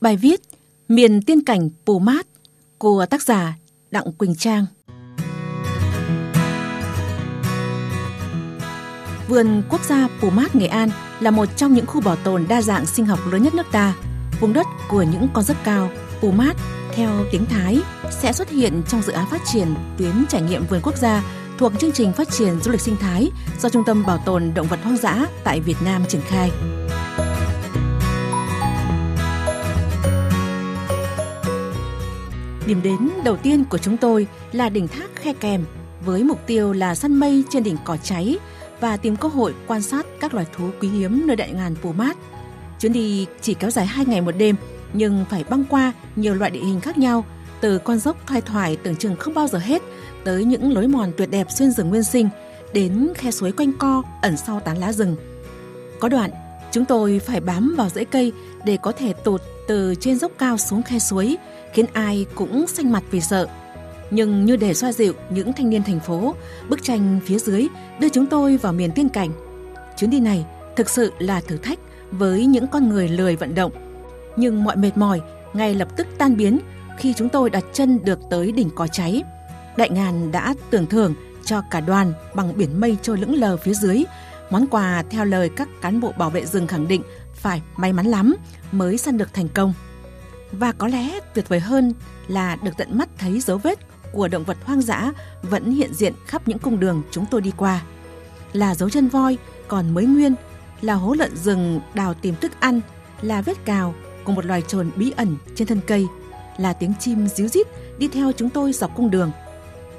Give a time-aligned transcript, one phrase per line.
[0.00, 0.40] Bài viết
[0.88, 2.26] Miền tiên cảnh Pù Mát
[2.78, 3.56] của tác giả
[3.90, 4.66] Đặng Quỳnh Trang
[9.28, 10.90] Vườn quốc gia Pù Mát Nghệ An
[11.20, 13.94] là một trong những khu bảo tồn đa dạng sinh học lớn nhất nước ta.
[14.40, 15.90] Vùng đất của những con rất cao,
[16.20, 16.56] Pù Mát,
[16.92, 17.80] theo tiếng Thái,
[18.10, 21.24] sẽ xuất hiện trong dự án phát triển tuyến trải nghiệm vườn quốc gia
[21.58, 23.30] thuộc chương trình phát triển du lịch sinh thái
[23.60, 26.50] do Trung tâm Bảo tồn Động vật Hoang dã tại Việt Nam triển khai.
[32.68, 35.64] Điểm đến đầu tiên của chúng tôi là đỉnh thác Khe Kèm
[36.04, 38.38] với mục tiêu là săn mây trên đỉnh cỏ cháy
[38.80, 41.92] và tìm cơ hội quan sát các loài thú quý hiếm nơi đại ngàn Pù
[41.92, 42.16] Mát.
[42.80, 44.56] Chuyến đi chỉ kéo dài 2 ngày một đêm
[44.92, 47.24] nhưng phải băng qua nhiều loại địa hình khác nhau
[47.60, 49.82] từ con dốc thoai thoải tưởng chừng không bao giờ hết
[50.24, 52.28] tới những lối mòn tuyệt đẹp xuyên rừng nguyên sinh
[52.72, 55.16] đến khe suối quanh co ẩn sau tán lá rừng.
[56.00, 56.30] Có đoạn,
[56.72, 58.32] chúng tôi phải bám vào rễ cây
[58.64, 61.36] để có thể tụt từ trên dốc cao xuống khe suối,
[61.72, 63.46] khiến ai cũng xanh mặt vì sợ.
[64.10, 66.34] Nhưng như để xoa dịu những thanh niên thành phố,
[66.68, 67.66] bức tranh phía dưới
[68.00, 69.30] đưa chúng tôi vào miền tiên cảnh.
[69.96, 71.78] Chuyến đi này thực sự là thử thách
[72.10, 73.72] với những con người lười vận động.
[74.36, 75.20] Nhưng mọi mệt mỏi
[75.52, 76.58] ngay lập tức tan biến
[76.98, 79.22] khi chúng tôi đặt chân được tới đỉnh có cháy.
[79.76, 83.74] Đại ngàn đã tưởng thưởng cho cả đoàn bằng biển mây trôi lững lờ phía
[83.74, 84.04] dưới.
[84.50, 87.02] Món quà theo lời các cán bộ bảo vệ rừng khẳng định
[87.38, 88.34] phải may mắn lắm
[88.72, 89.74] mới săn được thành công.
[90.52, 91.94] Và có lẽ tuyệt vời hơn
[92.28, 93.78] là được tận mắt thấy dấu vết
[94.12, 97.52] của động vật hoang dã vẫn hiện diện khắp những cung đường chúng tôi đi
[97.56, 97.82] qua.
[98.52, 100.34] Là dấu chân voi còn mới nguyên,
[100.80, 102.80] là hố lợn rừng đào tìm thức ăn,
[103.22, 103.94] là vết cào
[104.24, 106.06] của một loài trồn bí ẩn trên thân cây,
[106.58, 107.66] là tiếng chim ríu rít
[107.98, 109.30] đi theo chúng tôi dọc cung đường.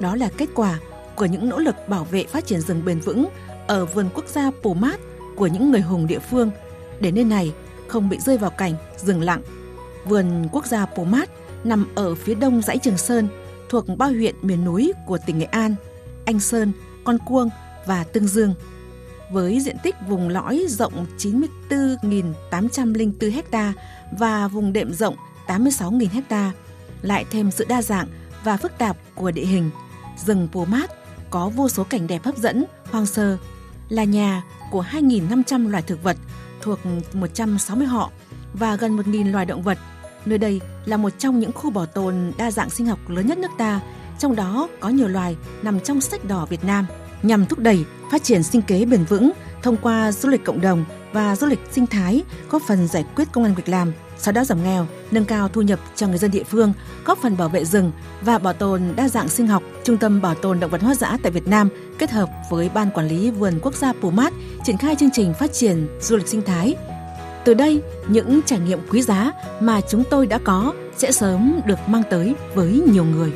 [0.00, 0.78] Đó là kết quả
[1.16, 3.28] của những nỗ lực bảo vệ phát triển rừng bền vững
[3.66, 5.00] ở vườn quốc gia Pumat Mát
[5.36, 6.50] của những người hùng địa phương
[7.00, 7.52] để nơi này
[7.88, 9.42] không bị rơi vào cảnh rừng lặng.
[10.04, 11.30] Vườn quốc gia Pô Mát
[11.64, 13.28] nằm ở phía đông dãy Trường Sơn,
[13.68, 15.74] thuộc ba huyện miền núi của tỉnh Nghệ An,
[16.24, 16.72] Anh Sơn,
[17.04, 17.48] Con Cuông
[17.86, 18.54] và Tương Dương.
[19.32, 23.72] Với diện tích vùng lõi rộng 94.804 ha
[24.18, 25.16] và vùng đệm rộng
[25.46, 26.52] 86.000 ha,
[27.02, 28.08] lại thêm sự đa dạng
[28.44, 29.70] và phức tạp của địa hình,
[30.26, 30.90] rừng Pù Mát
[31.30, 33.36] có vô số cảnh đẹp hấp dẫn, hoang sơ,
[33.88, 36.16] là nhà của 2.500 loài thực vật
[36.62, 36.78] thuộc
[37.12, 38.10] 160 họ
[38.54, 39.78] và gần 1.000 loài động vật.
[40.26, 43.38] Nơi đây là một trong những khu bảo tồn đa dạng sinh học lớn nhất
[43.38, 43.80] nước ta,
[44.18, 46.86] trong đó có nhiều loài nằm trong sách đỏ Việt Nam
[47.22, 49.30] nhằm thúc đẩy phát triển sinh kế bền vững
[49.62, 53.28] thông qua du lịch cộng đồng và du lịch sinh thái, góp phần giải quyết
[53.32, 56.30] công an việc làm, sau đó giảm nghèo, nâng cao thu nhập cho người dân
[56.30, 56.72] địa phương,
[57.04, 59.62] góp phần bảo vệ rừng và bảo tồn đa dạng sinh học.
[59.84, 62.90] Trung tâm Bảo tồn động vật hoang dã tại Việt Nam kết hợp với Ban
[62.90, 64.32] Quản lý Vườn Quốc gia Pù Mát
[64.64, 66.74] triển khai chương trình phát triển du lịch sinh thái.
[67.44, 71.78] Từ đây, những trải nghiệm quý giá mà chúng tôi đã có sẽ sớm được
[71.86, 73.32] mang tới với nhiều người.